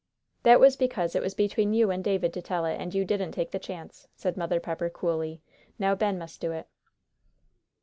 [0.41, 3.33] "That was because it was between you and David to tell it, and you didn't
[3.33, 5.43] take the chance," said Mother Pepper, coolly.
[5.77, 6.67] "Now Ben must do it."